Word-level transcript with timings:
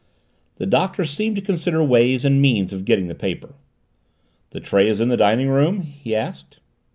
The 0.55 0.65
Doctor 0.65 1.05
seemed 1.05 1.35
to 1.35 1.43
consider 1.43 1.83
ways 1.83 2.25
and 2.25 2.41
means 2.41 2.73
of 2.73 2.85
getting 2.85 3.07
the 3.07 3.13
paper. 3.13 3.53
"The 4.49 4.59
tray 4.59 4.87
is 4.87 4.99
in 4.99 5.09
the 5.09 5.15
dining 5.17 5.49
room?" 5.49 5.81
he 5.81 6.15
asked. 6.15 6.57